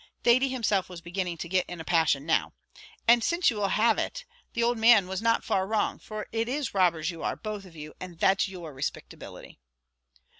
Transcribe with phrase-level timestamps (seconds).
[0.23, 2.53] Thady himself was beginning to get in a passion now,
[3.07, 6.49] "And since you will have it, the owld man was not far wrong, for it
[6.49, 9.59] is robbers you are, both of you, and that's your respictability!"